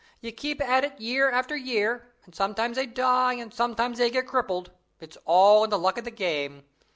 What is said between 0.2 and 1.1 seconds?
keep at it